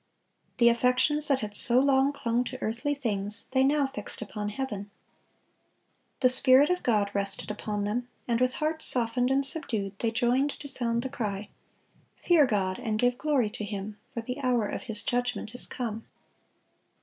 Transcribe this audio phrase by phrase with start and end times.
[0.57, 4.89] The affections that had so long clung to earthly things they now fixed upon heaven.
[6.21, 10.49] The Spirit of God rested upon them, and with hearts softened and subdued they joined
[10.59, 11.49] to sound the cry,
[12.27, 16.03] "Fear God, and give glory to Him; for the hour of His judgment is come."